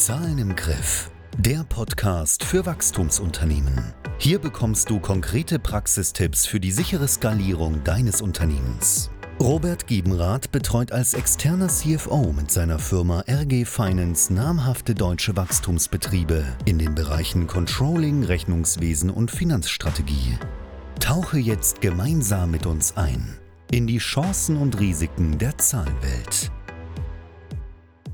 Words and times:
Zahlen 0.00 0.38
im 0.38 0.56
Griff. 0.56 1.10
Der 1.36 1.62
Podcast 1.62 2.42
für 2.42 2.64
Wachstumsunternehmen. 2.64 3.92
Hier 4.16 4.38
bekommst 4.38 4.88
du 4.88 4.98
konkrete 4.98 5.58
Praxistipps 5.58 6.46
für 6.46 6.58
die 6.58 6.72
sichere 6.72 7.06
Skalierung 7.06 7.84
deines 7.84 8.22
Unternehmens. 8.22 9.10
Robert 9.38 9.86
Giebenrath 9.86 10.50
betreut 10.52 10.90
als 10.90 11.12
externer 11.12 11.68
CFO 11.68 12.32
mit 12.32 12.50
seiner 12.50 12.78
Firma 12.78 13.24
RG 13.28 13.66
Finance 13.66 14.32
namhafte 14.32 14.94
deutsche 14.94 15.36
Wachstumsbetriebe 15.36 16.46
in 16.64 16.78
den 16.78 16.94
Bereichen 16.94 17.46
Controlling, 17.46 18.24
Rechnungswesen 18.24 19.10
und 19.10 19.30
Finanzstrategie. 19.30 20.38
Tauche 20.98 21.36
jetzt 21.36 21.82
gemeinsam 21.82 22.52
mit 22.52 22.64
uns 22.64 22.96
ein 22.96 23.36
in 23.70 23.86
die 23.86 23.98
Chancen 23.98 24.56
und 24.56 24.80
Risiken 24.80 25.38
der 25.38 25.56
Zahlenwelt. 25.58 26.50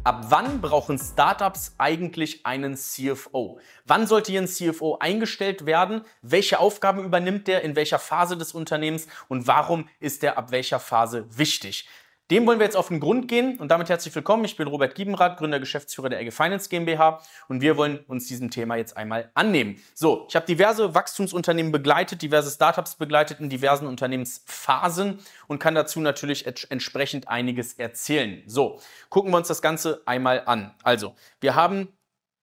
Ab 0.07 0.27
wann 0.29 0.61
brauchen 0.61 1.01
Startups 1.01 1.75
eigentlich 1.79 2.47
einen 2.47 2.77
CFO? 2.77 3.59
Wann 3.87 4.07
sollte 4.07 4.31
hier 4.31 4.41
ein 4.41 4.47
CFO 4.47 4.99
eingestellt 5.01 5.67
werden? 5.67 6.03
Welche 6.23 6.61
Aufgaben 6.61 7.03
übernimmt 7.03 7.49
der? 7.49 7.63
In 7.63 7.75
welcher 7.75 7.99
Phase 7.99 8.37
des 8.37 8.53
Unternehmens? 8.53 9.09
Und 9.27 9.49
warum 9.49 9.89
ist 9.99 10.23
der 10.23 10.39
ab 10.39 10.53
welcher 10.53 10.79
Phase 10.79 11.27
wichtig? 11.37 11.89
Dem 12.33 12.45
wollen 12.45 12.59
wir 12.59 12.65
jetzt 12.65 12.77
auf 12.77 12.89
den 12.89 12.99
Grund 12.99 13.29
gehen 13.29 13.57
und 13.59 13.69
damit 13.69 13.89
herzlich 13.89 14.13
willkommen. 14.13 14.45
Ich 14.45 14.57
bin 14.57 14.67
Robert 14.67 14.97
Giebenrath, 14.97 15.39
Gründer, 15.39 15.61
Geschäftsführer 15.61 16.09
der 16.09 16.21
Ege 16.21 16.33
Finance 16.33 16.69
GmbH 16.69 17.21
und 17.47 17.61
wir 17.61 17.77
wollen 17.77 18.01
uns 18.09 18.27
diesem 18.27 18.51
Thema 18.51 18.75
jetzt 18.75 18.97
einmal 18.97 19.31
annehmen. 19.35 19.81
So, 19.95 20.27
ich 20.29 20.35
habe 20.35 20.45
diverse 20.45 20.93
Wachstumsunternehmen 20.93 21.71
begleitet, 21.71 22.23
diverse 22.23 22.51
Startups 22.51 22.97
begleitet 22.97 23.39
in 23.39 23.49
diversen 23.49 23.87
Unternehmensphasen 23.87 25.21
und 25.47 25.61
kann 25.61 25.77
dazu 25.77 26.01
natürlich 26.01 26.47
entsprechend 26.47 27.29
einiges 27.29 27.75
erzählen. 27.75 28.43
So, 28.49 28.81
gucken 29.09 29.31
wir 29.31 29.37
uns 29.37 29.47
das 29.47 29.63
Ganze 29.63 30.03
einmal 30.05 30.43
an. 30.47 30.75
Also, 30.83 31.15
wir 31.41 31.55
haben 31.55 31.97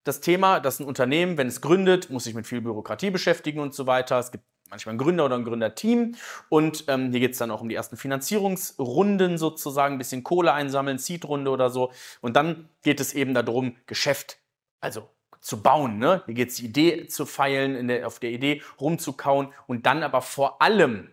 das 0.06 0.22
Thema, 0.22 0.62
dass 0.62 0.80
ein 0.80 0.86
Unternehmen, 0.86 1.38
wenn 1.38 1.48
es 1.48 1.60
gründet, 1.60 2.10
muss 2.10 2.24
sich 2.24 2.36
mit 2.36 2.48
viel 2.48 2.62
Bürokratie 2.62 3.10
beschäftigen 3.10 3.60
und 3.60 3.74
so 3.74 3.86
weiter. 3.86 4.18
Es 4.18 4.32
gibt 4.32 4.46
manchmal 4.74 4.96
ein 4.96 4.98
Gründer 4.98 5.26
oder 5.26 5.36
ein 5.36 5.46
Gründerteam. 5.46 6.16
Und 6.50 6.86
ähm, 6.88 7.12
hier 7.12 7.20
geht 7.20 7.34
es 7.34 7.38
dann 7.38 7.52
auch 7.52 7.62
um 7.62 7.70
die 7.70 7.76
ersten 7.76 7.96
Finanzierungsrunden 7.96 9.38
sozusagen, 9.38 9.96
ein 9.96 9.98
bisschen 10.00 10.24
Kohle 10.24 10.54
einsammeln, 10.54 10.98
Seed-Runde 10.98 11.52
oder 11.52 11.70
so. 11.70 11.92
Und 12.22 12.36
dann 12.36 12.70
geht 12.82 13.00
es 13.00 13.14
eben 13.14 13.34
darum, 13.34 13.76
Geschäft, 13.86 14.40
also 14.80 15.08
zu 15.40 15.62
bauen. 15.62 16.00
Ne? 16.00 16.24
Hier 16.26 16.34
geht 16.34 16.50
es 16.50 16.56
die 16.56 16.66
Idee 16.66 17.08
zu 17.08 17.26
feilen, 17.26 17.88
der, 17.88 18.08
auf 18.08 18.20
der 18.20 18.32
Idee 18.32 18.62
rumzukauen 18.80 19.54
und 19.68 19.86
dann 19.86 20.02
aber 20.02 20.22
vor 20.22 20.62
allem 20.62 21.10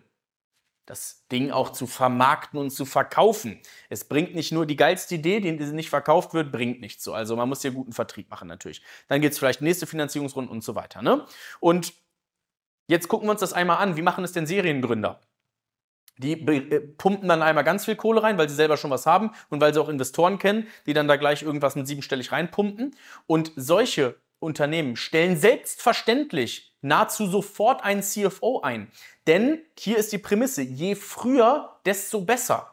das 0.87 1.25
Ding 1.31 1.51
auch 1.51 1.69
zu 1.71 1.85
vermarkten 1.85 2.59
und 2.59 2.71
zu 2.71 2.85
verkaufen. 2.85 3.61
Es 3.89 4.05
bringt 4.05 4.33
nicht 4.33 4.51
nur 4.51 4.65
die 4.65 4.75
geilste 4.75 5.15
Idee, 5.15 5.39
die 5.39 5.51
nicht 5.51 5.89
verkauft 5.89 6.33
wird, 6.33 6.51
bringt 6.51 6.81
nichts 6.81 7.03
so. 7.03 7.13
Also 7.13 7.35
man 7.35 7.47
muss 7.47 7.61
hier 7.61 7.71
guten 7.71 7.93
Vertrieb 7.93 8.29
machen 8.29 8.47
natürlich. 8.47 8.81
Dann 9.07 9.21
geht 9.21 9.33
es 9.33 9.39
vielleicht 9.39 9.61
nächste 9.61 9.85
Finanzierungsrunde 9.85 10.51
und 10.51 10.63
so 10.63 10.73
weiter. 10.75 11.01
Ne? 11.01 11.25
Und 11.59 11.93
Jetzt 12.91 13.07
gucken 13.07 13.25
wir 13.29 13.31
uns 13.31 13.39
das 13.39 13.53
einmal 13.53 13.77
an. 13.77 13.95
Wie 13.95 14.01
machen 14.01 14.25
es 14.25 14.33
denn 14.33 14.45
Seriengründer? 14.45 15.21
Die 16.17 16.33
äh, 16.33 16.81
pumpen 16.81 17.29
dann 17.29 17.41
einmal 17.41 17.63
ganz 17.63 17.85
viel 17.85 17.95
Kohle 17.95 18.21
rein, 18.21 18.37
weil 18.37 18.49
sie 18.49 18.55
selber 18.55 18.75
schon 18.75 18.91
was 18.91 19.05
haben 19.05 19.31
und 19.49 19.61
weil 19.61 19.73
sie 19.73 19.79
auch 19.79 19.87
Investoren 19.87 20.39
kennen, 20.39 20.67
die 20.85 20.91
dann 20.91 21.07
da 21.07 21.15
gleich 21.15 21.41
irgendwas 21.41 21.77
mit 21.77 21.87
siebenstellig 21.87 22.33
reinpumpen. 22.33 22.93
Und 23.27 23.53
solche 23.55 24.17
Unternehmen 24.39 24.97
stellen 24.97 25.37
selbstverständlich 25.37 26.75
nahezu 26.81 27.27
sofort 27.27 27.81
einen 27.81 28.03
CFO 28.03 28.59
ein. 28.59 28.91
Denn 29.25 29.61
hier 29.79 29.97
ist 29.97 30.11
die 30.11 30.17
Prämisse, 30.17 30.61
je 30.61 30.95
früher, 30.95 31.79
desto 31.85 32.19
besser. 32.19 32.70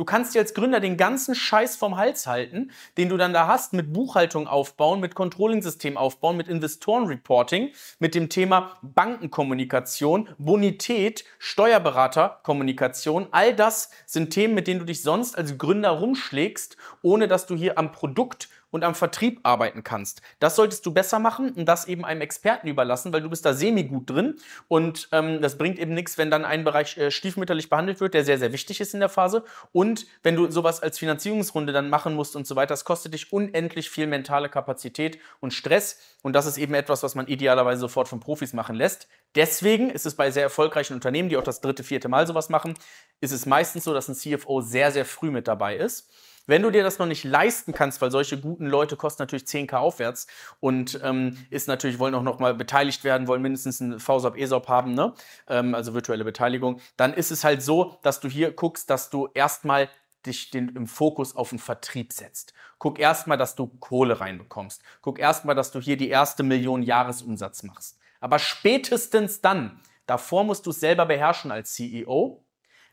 Du 0.00 0.06
kannst 0.06 0.34
dir 0.34 0.40
als 0.40 0.54
Gründer 0.54 0.80
den 0.80 0.96
ganzen 0.96 1.34
Scheiß 1.34 1.76
vom 1.76 1.98
Hals 1.98 2.26
halten, 2.26 2.70
den 2.96 3.10
du 3.10 3.18
dann 3.18 3.34
da 3.34 3.46
hast, 3.46 3.74
mit 3.74 3.92
Buchhaltung 3.92 4.48
aufbauen, 4.48 4.98
mit 4.98 5.14
Controlling-System 5.14 5.98
aufbauen, 5.98 6.38
mit 6.38 6.48
Investoren-Reporting, 6.48 7.72
mit 7.98 8.14
dem 8.14 8.30
Thema 8.30 8.78
Bankenkommunikation, 8.80 10.30
Bonität, 10.38 11.26
Steuerberaterkommunikation. 11.38 13.26
All 13.30 13.54
das 13.54 13.90
sind 14.06 14.30
Themen, 14.30 14.54
mit 14.54 14.68
denen 14.68 14.80
du 14.80 14.86
dich 14.86 15.02
sonst 15.02 15.36
als 15.36 15.58
Gründer 15.58 15.90
rumschlägst, 15.90 16.78
ohne 17.02 17.28
dass 17.28 17.44
du 17.44 17.54
hier 17.54 17.76
am 17.76 17.92
Produkt 17.92 18.48
und 18.70 18.84
am 18.84 18.94
Vertrieb 18.94 19.40
arbeiten 19.42 19.84
kannst. 19.84 20.22
Das 20.38 20.56
solltest 20.56 20.84
du 20.86 20.92
besser 20.92 21.18
machen 21.18 21.50
und 21.52 21.66
das 21.66 21.86
eben 21.86 22.04
einem 22.04 22.20
Experten 22.20 22.68
überlassen, 22.68 23.12
weil 23.12 23.22
du 23.22 23.30
bist 23.30 23.44
da 23.44 23.54
semi-gut 23.54 24.08
drin 24.08 24.36
und 24.68 25.08
ähm, 25.12 25.40
das 25.40 25.58
bringt 25.58 25.78
eben 25.78 25.94
nichts, 25.94 26.18
wenn 26.18 26.30
dann 26.30 26.44
ein 26.44 26.64
Bereich 26.64 26.96
äh, 26.96 27.10
stiefmütterlich 27.10 27.68
behandelt 27.68 28.00
wird, 28.00 28.14
der 28.14 28.24
sehr, 28.24 28.38
sehr 28.38 28.52
wichtig 28.52 28.80
ist 28.80 28.94
in 28.94 29.00
der 29.00 29.08
Phase 29.08 29.44
und 29.72 30.06
wenn 30.22 30.36
du 30.36 30.50
sowas 30.50 30.82
als 30.82 30.98
Finanzierungsrunde 30.98 31.72
dann 31.72 31.90
machen 31.90 32.14
musst 32.14 32.36
und 32.36 32.46
so 32.46 32.56
weiter, 32.56 32.68
das 32.68 32.84
kostet 32.84 33.14
dich 33.14 33.32
unendlich 33.32 33.90
viel 33.90 34.06
mentale 34.06 34.48
Kapazität 34.48 35.18
und 35.40 35.52
Stress 35.52 35.98
und 36.22 36.34
das 36.34 36.46
ist 36.46 36.58
eben 36.58 36.74
etwas, 36.74 37.02
was 37.02 37.14
man 37.14 37.26
idealerweise 37.26 37.80
sofort 37.80 38.08
von 38.08 38.20
Profis 38.20 38.52
machen 38.52 38.76
lässt. 38.76 39.08
Deswegen 39.34 39.90
ist 39.90 40.06
es 40.06 40.16
bei 40.16 40.30
sehr 40.30 40.42
erfolgreichen 40.42 40.94
Unternehmen, 40.94 41.28
die 41.28 41.36
auch 41.36 41.44
das 41.44 41.60
dritte, 41.60 41.84
vierte 41.84 42.08
Mal 42.08 42.26
sowas 42.26 42.48
machen, 42.48 42.74
ist 43.20 43.32
es 43.32 43.46
meistens 43.46 43.84
so, 43.84 43.94
dass 43.94 44.08
ein 44.08 44.14
CFO 44.14 44.60
sehr, 44.60 44.90
sehr 44.92 45.04
früh 45.04 45.30
mit 45.30 45.46
dabei 45.46 45.76
ist. 45.76 46.10
Wenn 46.46 46.62
du 46.62 46.70
dir 46.70 46.82
das 46.82 46.98
noch 46.98 47.06
nicht 47.06 47.24
leisten 47.24 47.72
kannst, 47.72 48.00
weil 48.00 48.10
solche 48.10 48.40
guten 48.40 48.66
Leute 48.66 48.96
kosten 48.96 49.22
natürlich 49.22 49.44
10k 49.44 49.74
aufwärts 49.74 50.26
und 50.58 51.00
ähm, 51.02 51.36
ist 51.50 51.68
natürlich, 51.68 51.98
wollen 51.98 52.14
auch 52.14 52.22
noch 52.22 52.38
mal 52.38 52.54
beteiligt 52.54 53.04
werden, 53.04 53.28
wollen 53.28 53.42
mindestens 53.42 53.80
einen 53.80 54.00
VSAP, 54.00 54.36
ESOP 54.36 54.68
haben, 54.68 54.94
ne? 54.94 55.14
Ähm, 55.48 55.74
also 55.74 55.94
virtuelle 55.94 56.24
Beteiligung, 56.24 56.80
dann 56.96 57.14
ist 57.14 57.30
es 57.30 57.44
halt 57.44 57.62
so, 57.62 57.98
dass 58.02 58.20
du 58.20 58.28
hier 58.28 58.52
guckst, 58.52 58.90
dass 58.90 59.10
du 59.10 59.28
erstmal 59.34 59.88
dich 60.26 60.50
den, 60.50 60.70
im 60.70 60.86
Fokus 60.86 61.34
auf 61.34 61.50
den 61.50 61.58
Vertrieb 61.58 62.12
setzt. 62.12 62.52
Guck 62.78 62.98
erstmal, 62.98 63.38
dass 63.38 63.54
du 63.54 63.66
Kohle 63.66 64.20
reinbekommst. 64.20 64.82
Guck 65.02 65.18
erstmal, 65.18 65.54
dass 65.54 65.70
du 65.70 65.80
hier 65.80 65.96
die 65.96 66.08
erste 66.08 66.42
Million 66.42 66.82
Jahresumsatz 66.82 67.62
machst. 67.62 67.98
Aber 68.20 68.38
spätestens 68.38 69.40
dann, 69.40 69.80
davor 70.06 70.44
musst 70.44 70.66
du 70.66 70.70
es 70.70 70.80
selber 70.80 71.06
beherrschen 71.06 71.50
als 71.50 71.74
CEO, 71.74 72.44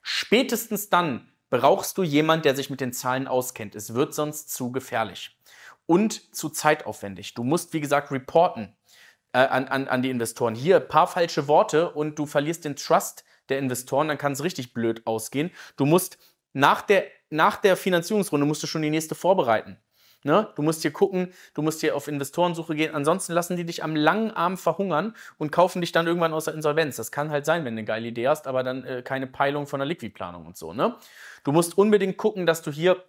spätestens 0.02 0.90
dann 0.90 1.32
brauchst 1.50 1.98
du 1.98 2.04
jemand, 2.04 2.46
der 2.46 2.56
sich 2.56 2.70
mit 2.70 2.82
den 2.82 2.94
Zahlen 2.94 3.28
auskennt. 3.28 3.76
Es 3.76 3.94
wird 3.94 4.14
sonst 4.14 4.54
zu 4.54 4.72
gefährlich 4.72 5.38
und 5.86 6.36
zu 6.36 6.50
zeitaufwendig. 6.50 7.34
Du 7.34 7.44
musst, 7.44 7.74
wie 7.74 7.82
gesagt, 7.82 8.12
reporten 8.12 8.76
äh, 9.34 9.40
an, 9.40 9.68
an, 9.68 9.88
an 9.88 10.02
die 10.02 10.10
Investoren. 10.10 10.56
Hier 10.56 10.78
ein 10.78 10.88
paar 10.88 11.08
falsche 11.08 11.48
Worte 11.48 11.92
und 11.92 12.20
du 12.20 12.26
verlierst 12.26 12.66
den 12.66 12.76
Trust 12.76 13.24
der 13.50 13.60
Investoren, 13.60 14.10
dann 14.10 14.18
kann 14.18 14.34
es 14.34 14.44
richtig 14.44 14.74
blöd 14.74 15.08
ausgehen. 15.08 15.52
Du 15.78 15.86
musst 15.86 16.18
nach 16.54 16.82
der, 16.82 17.06
nach 17.30 17.58
der 17.58 17.78
Finanzierungsrunde 17.78 18.46
musst 18.46 18.64
du 18.64 18.68
schon 18.68 18.82
die 18.82 18.90
nächste 18.90 19.16
vorbereiten. 19.16 19.78
Ne? 20.24 20.50
Du 20.56 20.62
musst 20.62 20.82
hier 20.82 20.92
gucken, 20.92 21.34
du 21.54 21.62
musst 21.62 21.82
hier 21.82 21.96
auf 21.96 22.08
Investorensuche 22.08 22.76
gehen. 22.76 22.94
Ansonsten 22.96 23.34
lassen 23.34 23.56
die 23.56 23.66
dich 23.66 23.84
am 23.84 23.96
langen 23.96 24.32
Arm 24.32 24.58
verhungern 24.58 25.16
und 25.38 25.52
kaufen 25.52 25.82
dich 25.82 25.92
dann 25.92 26.08
irgendwann 26.08 26.34
aus 26.34 26.46
der 26.46 26.54
Insolvenz. 26.54 26.96
Das 26.96 27.12
kann 27.12 27.30
halt 27.30 27.46
sein, 27.46 27.66
wenn 27.66 27.76
du 27.76 27.80
eine 27.80 27.86
geile 27.86 28.08
Idee 28.08 28.28
hast, 28.28 28.48
aber 28.48 28.64
dann 28.64 28.84
äh, 28.84 29.02
keine 29.04 29.28
Peilung 29.28 29.68
von 29.68 29.80
der 29.80 29.88
Liquidplanung 29.88 30.46
und 30.46 30.58
so. 30.58 30.74
Ne? 30.74 30.96
Du 31.44 31.52
musst 31.52 31.78
unbedingt 31.78 32.18
gucken, 32.18 32.46
dass 32.46 32.62
du 32.62 32.72
hier 32.72 33.04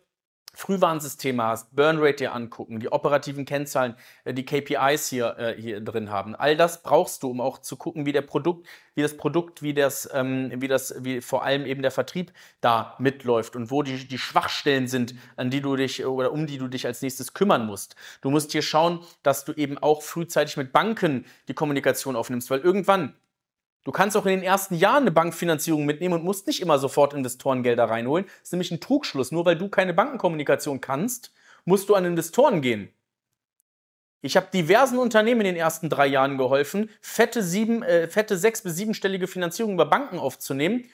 Frühwarnsysteme 0.55 1.45
hast, 1.45 1.75
Burnrate 1.75 2.17
dir 2.17 2.35
angucken, 2.35 2.81
die 2.81 2.91
operativen 2.91 3.45
Kennzahlen, 3.45 3.95
äh, 4.25 4.35
die 4.35 4.45
KPIs 4.45 5.09
hier, 5.09 5.37
äh, 5.39 5.61
hier 5.61 5.81
drin 5.81 6.11
haben. 6.11 6.35
All 6.35 6.57
das 6.57 6.83
brauchst 6.83 7.23
du, 7.23 7.31
um 7.31 7.41
auch 7.41 7.59
zu 7.59 7.77
gucken, 7.77 8.07
wie 8.07 8.13
der 8.13 8.23
Produkt, 8.23 8.67
wie 8.95 9.03
das 9.03 9.17
Produkt, 9.17 9.63
wie 9.63 9.75
das, 9.75 10.09
ähm, 10.13 10.51
wie 10.57 10.69
das, 10.69 10.95
wie 11.05 11.21
vor 11.21 11.45
allem 11.45 11.65
eben 11.65 11.83
der 11.83 11.91
Vertrieb 11.91 12.33
da 12.61 12.97
mitläuft 12.99 13.57
und 13.57 13.71
wo 13.71 13.83
die, 13.83 14.09
die 14.09 14.19
Schwachstellen 14.19 14.89
sind, 14.89 15.15
an 15.37 15.51
die 15.51 15.61
du 15.61 15.77
dich 15.77 16.05
oder 16.05 16.33
um 16.33 16.47
die 16.47 16.59
du 16.59 16.69
dich 16.69 16.87
als 16.87 17.03
nächstes 17.03 17.35
kümmern 17.35 17.67
musst. 17.67 17.95
Du 18.21 18.31
musst 18.31 18.53
hier 18.53 18.63
schauen, 18.63 19.01
dass 19.23 19.45
du 19.45 19.53
eben 19.53 19.79
auch 19.79 20.03
frühzeitig 20.03 20.57
mit 20.57 20.73
Banken 20.73 21.25
die 21.49 21.55
Kommunikation 21.55 22.17
aufnimmst, 22.17 22.51
weil 22.51 22.61
irgendwann 22.61 23.15
Du 23.85 23.93
kannst 23.93 24.17
auch 24.17 24.27
in 24.27 24.33
den 24.33 24.43
ersten 24.43 24.75
Jahren 24.75 25.03
eine 25.03 25.11
Bankfinanzierung 25.11 25.87
mitnehmen 25.87 26.15
und 26.15 26.25
musst 26.25 26.47
nicht 26.47 26.61
immer 26.61 26.79
sofort 26.79 27.15
Investorengelder 27.15 27.85
reinholen. 27.85 28.27
Das 28.27 28.49
ist 28.49 28.53
nämlich 28.53 28.71
ein 28.71 28.81
Trugschluss. 28.81 29.33
Nur 29.33 29.47
weil 29.47 29.57
du 29.57 29.69
keine 29.69 29.95
Bankenkommunikation 29.95 30.81
kannst, 30.81 31.33
musst 31.65 31.89
du 31.89 31.95
an 31.95 32.05
Investoren 32.05 32.61
gehen. 32.61 32.91
Ich 34.21 34.37
habe 34.37 34.49
diversen 34.53 34.99
Unternehmen 34.99 35.43
in 35.43 35.47
den 35.47 35.57
ersten 35.57 35.89
drei 35.89 36.07
Jahren 36.09 36.39
geholfen, 36.39 36.91
fette, 37.01 37.43
sieben, 37.43 37.85
äh, 37.85 38.09
fette 38.09 38.37
sechs- 38.37 38.63
bis 38.63 38.75
siebenstellige 38.75 39.29
Finanzierung 39.29 39.75
über 39.75 39.87
Banken 39.87 40.19
aufzunehmen 40.19 40.87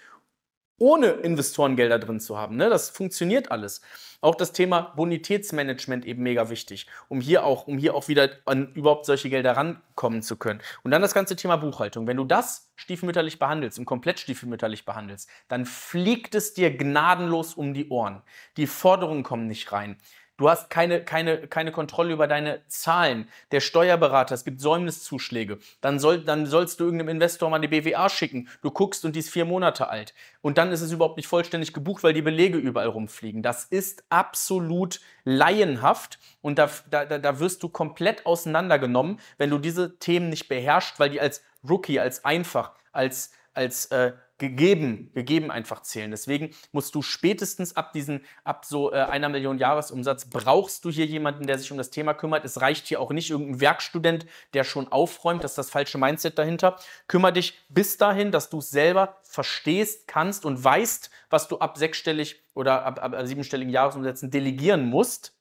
ohne 0.78 1.08
Investorengelder 1.08 1.98
drin 1.98 2.20
zu 2.20 2.36
haben. 2.36 2.56
Ne? 2.56 2.68
Das 2.68 2.90
funktioniert 2.90 3.50
alles. 3.50 3.80
Auch 4.20 4.34
das 4.34 4.52
Thema 4.52 4.92
Bonitätsmanagement 4.96 6.06
eben 6.06 6.22
mega 6.22 6.48
wichtig, 6.48 6.86
um 7.08 7.20
hier 7.20 7.44
auch, 7.44 7.66
um 7.66 7.76
hier 7.76 7.94
auch 7.94 8.08
wieder 8.08 8.30
an 8.46 8.72
überhaupt 8.72 9.04
solche 9.04 9.28
Gelder 9.28 9.54
rankommen 9.54 10.22
zu 10.22 10.36
können. 10.36 10.60
Und 10.82 10.92
dann 10.92 11.02
das 11.02 11.12
ganze 11.12 11.36
Thema 11.36 11.56
Buchhaltung. 11.56 12.06
Wenn 12.06 12.16
du 12.16 12.24
das 12.24 12.70
stiefmütterlich 12.74 13.38
behandelst 13.38 13.78
und 13.78 13.84
komplett 13.84 14.18
stiefmütterlich 14.18 14.86
behandelst, 14.86 15.28
dann 15.48 15.66
fliegt 15.66 16.34
es 16.34 16.54
dir 16.54 16.74
gnadenlos 16.74 17.52
um 17.52 17.74
die 17.74 17.90
Ohren. 17.90 18.22
Die 18.56 18.66
Forderungen 18.66 19.24
kommen 19.24 19.46
nicht 19.46 19.70
rein. 19.72 19.98
Du 20.36 20.50
hast 20.50 20.68
keine, 20.68 21.04
keine, 21.04 21.46
keine 21.46 21.70
Kontrolle 21.70 22.12
über 22.12 22.26
deine 22.26 22.66
Zahlen. 22.66 23.28
Der 23.52 23.60
Steuerberater, 23.60 24.34
es 24.34 24.44
gibt 24.44 24.60
Säumniszuschläge. 24.60 25.58
Dann, 25.80 26.00
soll, 26.00 26.24
dann 26.24 26.46
sollst 26.46 26.80
du 26.80 26.84
irgendeinem 26.84 27.10
Investor 27.10 27.50
mal 27.50 27.60
die 27.60 27.68
BWA 27.68 28.08
schicken. 28.08 28.48
Du 28.60 28.72
guckst 28.72 29.04
und 29.04 29.14
die 29.14 29.20
ist 29.20 29.30
vier 29.30 29.44
Monate 29.44 29.88
alt. 29.88 30.12
Und 30.40 30.58
dann 30.58 30.72
ist 30.72 30.80
es 30.80 30.90
überhaupt 30.90 31.18
nicht 31.18 31.28
vollständig 31.28 31.72
gebucht, 31.72 32.02
weil 32.02 32.14
die 32.14 32.22
Belege 32.22 32.58
überall 32.58 32.88
rumfliegen. 32.88 33.42
Das 33.42 33.64
ist 33.64 34.04
absolut 34.10 35.00
laienhaft 35.24 36.18
und 36.42 36.58
da, 36.58 36.68
da, 36.90 37.04
da 37.04 37.38
wirst 37.38 37.62
du 37.62 37.68
komplett 37.68 38.26
auseinandergenommen, 38.26 39.20
wenn 39.38 39.50
du 39.50 39.58
diese 39.58 39.98
Themen 39.98 40.30
nicht 40.30 40.48
beherrschst, 40.48 40.98
weil 40.98 41.10
die 41.10 41.20
als 41.20 41.42
Rookie, 41.68 42.00
als 42.00 42.24
einfach, 42.24 42.72
als, 42.92 43.32
als 43.54 43.86
äh, 43.86 44.12
gegeben, 44.38 45.10
gegeben 45.14 45.50
einfach 45.50 45.82
zählen. 45.82 46.10
Deswegen 46.10 46.50
musst 46.72 46.94
du 46.94 47.02
spätestens 47.02 47.76
ab 47.76 47.92
diesen, 47.92 48.24
ab 48.42 48.64
so 48.64 48.92
äh, 48.92 48.96
einer 48.96 49.28
Million 49.28 49.58
Jahresumsatz, 49.58 50.28
brauchst 50.28 50.84
du 50.84 50.90
hier 50.90 51.06
jemanden, 51.06 51.46
der 51.46 51.58
sich 51.58 51.70
um 51.70 51.78
das 51.78 51.90
Thema 51.90 52.14
kümmert. 52.14 52.44
Es 52.44 52.60
reicht 52.60 52.86
hier 52.86 53.00
auch 53.00 53.10
nicht 53.10 53.30
irgendein 53.30 53.60
Werkstudent, 53.60 54.26
der 54.52 54.64
schon 54.64 54.88
aufräumt. 54.88 55.44
Das 55.44 55.52
ist 55.52 55.58
das 55.58 55.70
falsche 55.70 55.98
Mindset 55.98 56.38
dahinter. 56.38 56.76
Kümmer 57.06 57.30
dich 57.30 57.58
bis 57.68 57.96
dahin, 57.96 58.32
dass 58.32 58.50
du 58.50 58.58
es 58.58 58.70
selber 58.70 59.18
verstehst, 59.22 60.08
kannst 60.08 60.44
und 60.44 60.62
weißt, 60.62 61.10
was 61.30 61.48
du 61.48 61.58
ab 61.58 61.78
sechsstellig 61.78 62.42
oder 62.54 62.84
ab, 62.84 63.02
ab 63.02 63.14
siebenstelligen 63.24 63.72
Jahresumsätzen 63.72 64.30
delegieren 64.30 64.86
musst 64.86 65.34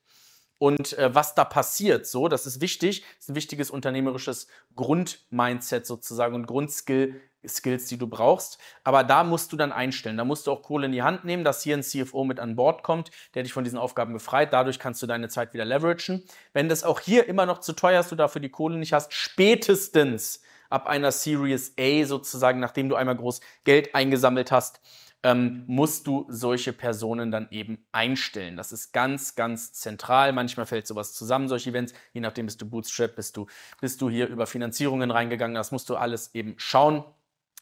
und 0.59 0.97
äh, 0.97 1.13
was 1.13 1.35
da 1.35 1.45
passiert. 1.45 2.07
So, 2.07 2.27
das 2.27 2.45
ist 2.45 2.61
wichtig. 2.61 3.01
Das 3.01 3.25
ist 3.25 3.29
ein 3.29 3.35
wichtiges 3.35 3.69
unternehmerisches 3.69 4.47
Grundmindset 4.75 5.85
sozusagen 5.85 6.35
und 6.35 6.47
Grundskill, 6.47 7.19
Skills, 7.47 7.85
die 7.87 7.97
du 7.97 8.07
brauchst. 8.07 8.57
Aber 8.83 9.03
da 9.03 9.23
musst 9.23 9.51
du 9.51 9.57
dann 9.57 9.71
einstellen. 9.71 10.17
Da 10.17 10.25
musst 10.25 10.47
du 10.47 10.51
auch 10.51 10.61
Kohle 10.61 10.85
in 10.85 10.91
die 10.91 11.03
Hand 11.03 11.25
nehmen, 11.25 11.43
dass 11.43 11.63
hier 11.63 11.75
ein 11.75 11.83
CFO 11.83 12.23
mit 12.23 12.39
an 12.39 12.55
Bord 12.55 12.83
kommt, 12.83 13.11
der 13.33 13.43
dich 13.43 13.53
von 13.53 13.63
diesen 13.63 13.79
Aufgaben 13.79 14.13
befreit. 14.13 14.53
Dadurch 14.53 14.79
kannst 14.79 15.01
du 15.01 15.07
deine 15.07 15.29
Zeit 15.29 15.53
wieder 15.53 15.65
leveragen. 15.65 16.23
Wenn 16.53 16.69
das 16.69 16.83
auch 16.83 16.99
hier 16.99 17.27
immer 17.27 17.45
noch 17.45 17.59
zu 17.59 17.73
teuer 17.73 17.99
ist, 17.99 18.11
du 18.11 18.15
dafür 18.15 18.41
die 18.41 18.49
Kohle 18.49 18.77
nicht 18.77 18.93
hast, 18.93 19.13
spätestens 19.13 20.41
ab 20.69 20.87
einer 20.87 21.11
Series 21.11 21.73
A 21.79 22.05
sozusagen, 22.05 22.59
nachdem 22.59 22.89
du 22.89 22.95
einmal 22.95 23.15
groß 23.15 23.41
Geld 23.63 23.93
eingesammelt 23.93 24.51
hast, 24.51 24.81
ähm, 25.23 25.63
musst 25.67 26.05
du 26.05 26.25
solche 26.27 26.73
Personen 26.73 27.31
dann 27.31 27.47
eben 27.49 27.85
einstellen. 27.91 28.57
Das 28.57 28.71
ist 28.73 28.91
ganz, 28.91 29.35
ganz 29.35 29.71
zentral. 29.71 30.33
Manchmal 30.33 30.65
fällt 30.65 30.85
sowas 30.85 31.13
zusammen, 31.13 31.47
solche 31.47 31.69
Events. 31.69 31.93
Je 32.11 32.21
nachdem 32.21 32.45
bist 32.45 32.61
du 32.61 32.69
Bootstrap, 32.69 33.15
bist 33.15 33.37
du, 33.37 33.47
bist 33.79 34.01
du 34.01 34.09
hier 34.09 34.27
über 34.27 34.45
Finanzierungen 34.47 35.11
reingegangen. 35.11 35.55
Das 35.55 35.71
musst 35.71 35.89
du 35.89 35.95
alles 35.95 36.35
eben 36.35 36.55
schauen. 36.57 37.05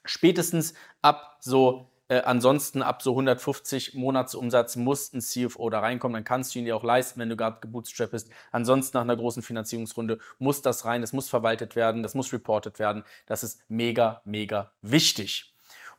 Spätestens 0.06 0.74
ab 1.02 1.38
so 1.40 1.92
äh, 2.12 2.24
ansonsten 2.26 2.82
ab 2.82 3.02
so 3.02 3.12
150 3.12 3.94
Monatsumsatz 3.94 4.76
muss 4.76 5.14
ein 5.14 5.22
CFO 5.22 5.70
da 5.70 5.80
reinkommen. 5.80 6.16
Dann 6.16 6.24
kannst 6.26 6.54
du 6.54 6.60
ihn 6.60 6.66
dir 6.66 6.76
auch 6.76 6.84
leisten, 6.84 7.22
wenn 7.22 7.30
du 7.30 7.38
gerade 7.38 7.60
gebootstrapped 7.62 8.12
bist. 8.12 8.30
Ansonsten 8.52 8.98
nach 8.98 9.04
einer 9.04 9.16
großen 9.16 9.42
Finanzierungsrunde 9.42 10.20
muss 10.38 10.62
das 10.62 10.84
rein, 10.84 11.00
das 11.00 11.14
muss 11.14 11.30
verwaltet 11.30 11.78
werden, 11.78 12.04
das 12.04 12.14
muss 12.14 12.34
reported 12.34 12.80
werden. 12.80 13.06
Das 13.28 13.44
ist 13.44 13.64
mega, 13.70 14.22
mega 14.26 14.74
wichtig. 14.82 15.51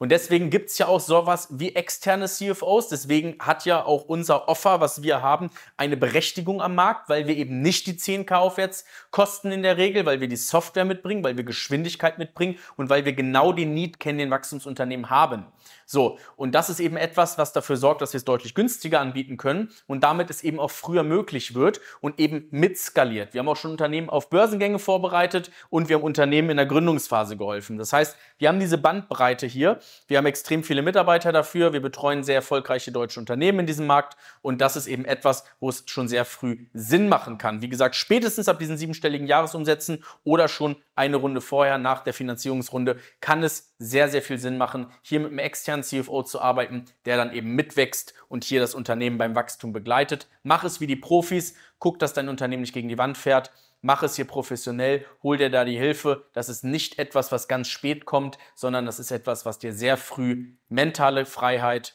Und 0.02 0.08
deswegen 0.08 0.50
gibt 0.50 0.70
es 0.70 0.78
ja 0.78 0.88
auch 0.88 0.98
sowas 0.98 1.46
wie 1.52 1.76
externe 1.76 2.26
CFOs. 2.26 2.88
Deswegen 2.88 3.36
hat 3.38 3.66
ja 3.66 3.84
auch 3.84 4.06
unser 4.06 4.48
Offer, 4.48 4.80
was 4.80 5.04
wir 5.04 5.22
haben, 5.22 5.48
eine 5.76 5.96
Berechtigung 5.96 6.60
am 6.60 6.74
Markt, 6.74 7.08
weil 7.08 7.28
wir 7.28 7.36
eben 7.36 7.62
nicht 7.62 7.86
die 7.86 7.92
10k 7.92 8.34
aufwärts 8.34 8.84
kosten 9.12 9.52
in 9.52 9.62
der 9.62 9.76
Regel, 9.76 10.04
weil 10.04 10.20
wir 10.20 10.26
die 10.26 10.34
Software 10.34 10.84
mitbringen, 10.84 11.22
weil 11.22 11.36
wir 11.36 11.44
Geschwindigkeit 11.44 12.18
mitbringen 12.18 12.58
und 12.74 12.90
weil 12.90 13.04
wir 13.04 13.12
genau 13.12 13.52
den 13.52 13.74
Need 13.74 14.00
kennen, 14.00 14.18
den 14.18 14.32
Wachstumsunternehmen 14.32 15.08
haben. 15.08 15.46
So, 15.86 16.18
und 16.36 16.54
das 16.54 16.70
ist 16.70 16.80
eben 16.80 16.96
etwas, 16.96 17.38
was 17.38 17.52
dafür 17.52 17.76
sorgt, 17.76 18.00
dass 18.00 18.12
wir 18.12 18.18
es 18.18 18.24
deutlich 18.24 18.54
günstiger 18.54 19.00
anbieten 19.00 19.36
können 19.36 19.70
und 19.86 20.04
damit 20.04 20.30
es 20.30 20.42
eben 20.42 20.58
auch 20.58 20.70
früher 20.70 21.02
möglich 21.02 21.54
wird 21.54 21.80
und 22.00 22.18
eben 22.18 22.48
mitskaliert. 22.50 23.34
Wir 23.34 23.40
haben 23.40 23.48
auch 23.48 23.56
schon 23.56 23.70
Unternehmen 23.72 24.08
auf 24.08 24.30
Börsengänge 24.30 24.78
vorbereitet 24.78 25.50
und 25.70 25.88
wir 25.88 25.96
haben 25.96 26.02
Unternehmen 26.02 26.50
in 26.50 26.56
der 26.56 26.66
Gründungsphase 26.66 27.36
geholfen. 27.36 27.78
Das 27.78 27.92
heißt, 27.92 28.16
wir 28.38 28.48
haben 28.48 28.60
diese 28.60 28.78
Bandbreite 28.78 29.46
hier. 29.46 29.78
Wir 30.06 30.18
haben 30.18 30.26
extrem 30.26 30.64
viele 30.64 30.82
Mitarbeiter 30.82 31.32
dafür. 31.32 31.72
Wir 31.72 31.82
betreuen 31.82 32.24
sehr 32.24 32.36
erfolgreiche 32.36 32.92
deutsche 32.92 33.20
Unternehmen 33.20 33.60
in 33.60 33.66
diesem 33.66 33.86
Markt 33.86 34.16
und 34.40 34.60
das 34.60 34.76
ist 34.76 34.86
eben 34.86 35.04
etwas, 35.04 35.44
wo 35.60 35.68
es 35.68 35.84
schon 35.86 36.08
sehr 36.08 36.24
früh 36.24 36.66
Sinn 36.72 37.08
machen 37.08 37.38
kann. 37.38 37.62
Wie 37.62 37.68
gesagt, 37.68 37.96
spätestens 37.96 38.48
ab 38.48 38.58
diesen 38.58 38.76
siebenstelligen 38.76 39.26
Jahresumsätzen 39.26 40.04
oder 40.24 40.48
schon 40.48 40.76
eine 40.94 41.16
Runde 41.16 41.40
vorher 41.40 41.78
nach 41.78 42.02
der 42.02 42.14
Finanzierungsrunde 42.14 42.96
kann 43.20 43.42
es 43.42 43.74
sehr, 43.78 44.08
sehr 44.08 44.22
viel 44.22 44.38
Sinn 44.38 44.58
machen, 44.58 44.86
hier 45.02 45.20
mit 45.20 45.30
einem 45.30 45.38
externen 45.62 45.84
CFO 45.84 46.24
zu 46.24 46.40
arbeiten, 46.40 46.86
der 47.04 47.16
dann 47.16 47.32
eben 47.32 47.54
mitwächst 47.54 48.14
und 48.28 48.42
hier 48.42 48.60
das 48.60 48.74
Unternehmen 48.74 49.16
beim 49.16 49.36
Wachstum 49.36 49.72
begleitet. 49.72 50.28
Mach 50.42 50.64
es 50.64 50.80
wie 50.80 50.88
die 50.88 50.96
Profis, 50.96 51.54
guck, 51.78 52.00
dass 52.00 52.14
dein 52.14 52.28
Unternehmen 52.28 52.62
nicht 52.62 52.74
gegen 52.74 52.88
die 52.88 52.98
Wand 52.98 53.16
fährt. 53.16 53.52
Mach 53.80 54.02
es 54.02 54.16
hier 54.16 54.24
professionell, 54.24 55.06
hol 55.22 55.36
dir 55.36 55.50
da 55.50 55.64
die 55.64 55.78
Hilfe. 55.78 56.26
Das 56.32 56.48
ist 56.48 56.64
nicht 56.64 56.98
etwas, 56.98 57.30
was 57.30 57.46
ganz 57.46 57.68
spät 57.68 58.06
kommt, 58.06 58.38
sondern 58.56 58.86
das 58.86 58.98
ist 58.98 59.12
etwas, 59.12 59.46
was 59.46 59.60
dir 59.60 59.72
sehr 59.72 59.96
früh 59.96 60.54
mentale 60.68 61.26
Freiheit, 61.26 61.94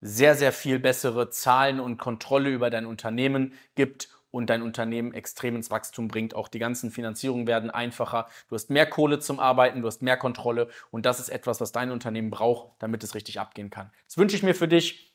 sehr, 0.00 0.36
sehr 0.36 0.52
viel 0.52 0.78
bessere 0.78 1.30
Zahlen 1.30 1.80
und 1.80 1.98
Kontrolle 1.98 2.50
über 2.50 2.70
dein 2.70 2.86
Unternehmen 2.86 3.54
gibt 3.74 4.08
und 4.30 4.50
dein 4.50 4.62
Unternehmen 4.62 5.12
extrem 5.12 5.56
ins 5.56 5.70
Wachstum 5.70 6.08
bringt. 6.08 6.34
Auch 6.34 6.48
die 6.48 6.58
ganzen 6.58 6.90
Finanzierungen 6.90 7.46
werden 7.46 7.70
einfacher. 7.70 8.26
Du 8.48 8.54
hast 8.54 8.70
mehr 8.70 8.86
Kohle 8.86 9.18
zum 9.18 9.40
Arbeiten, 9.40 9.82
du 9.82 9.86
hast 9.86 10.02
mehr 10.02 10.16
Kontrolle 10.16 10.68
und 10.90 11.06
das 11.06 11.20
ist 11.20 11.28
etwas, 11.28 11.60
was 11.60 11.72
dein 11.72 11.90
Unternehmen 11.90 12.30
braucht, 12.30 12.70
damit 12.78 13.02
es 13.04 13.14
richtig 13.14 13.40
abgehen 13.40 13.70
kann. 13.70 13.90
Das 14.06 14.18
wünsche 14.18 14.36
ich 14.36 14.42
mir 14.42 14.54
für 14.54 14.68
dich. 14.68 15.10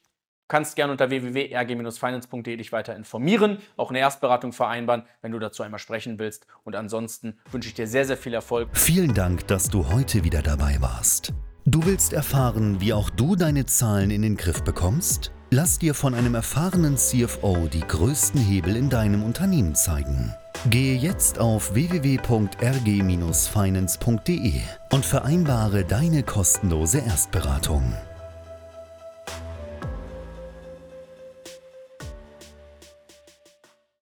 Du 0.47 0.49
kannst 0.49 0.75
gerne 0.75 0.91
unter 0.91 1.09
www.rg-finance.de 1.09 2.57
dich 2.57 2.71
weiter 2.71 2.95
informieren, 2.95 3.57
auch 3.77 3.89
eine 3.89 3.97
Erstberatung 3.97 4.53
vereinbaren, 4.53 5.03
wenn 5.23 5.31
du 5.31 5.39
dazu 5.39 5.63
einmal 5.63 5.79
sprechen 5.79 6.19
willst. 6.19 6.45
Und 6.63 6.75
ansonsten 6.75 7.39
wünsche 7.49 7.67
ich 7.67 7.73
dir 7.73 7.87
sehr, 7.87 8.05
sehr 8.05 8.17
viel 8.17 8.35
Erfolg. 8.35 8.69
Vielen 8.73 9.15
Dank, 9.15 9.47
dass 9.47 9.69
du 9.69 9.91
heute 9.91 10.23
wieder 10.23 10.43
dabei 10.43 10.79
warst. 10.81 11.33
Du 11.65 11.83
willst 11.83 12.13
erfahren, 12.13 12.79
wie 12.79 12.93
auch 12.93 13.09
du 13.09 13.35
deine 13.35 13.65
Zahlen 13.65 14.11
in 14.11 14.21
den 14.21 14.37
Griff 14.37 14.63
bekommst? 14.63 15.31
Lass 15.51 15.77
dir 15.77 15.93
von 15.93 16.15
einem 16.15 16.33
erfahrenen 16.35 16.97
CFO 16.97 17.67
die 17.71 17.81
größten 17.81 18.41
Hebel 18.41 18.75
in 18.75 18.89
deinem 18.89 19.23
Unternehmen 19.23 19.75
zeigen. 19.75 20.33
Gehe 20.69 20.97
jetzt 20.97 21.39
auf 21.39 21.73
www.rg-finance.de 21.75 24.53
und 24.91 25.05
vereinbare 25.05 25.85
deine 25.85 26.23
kostenlose 26.23 26.97
Erstberatung. 26.99 27.93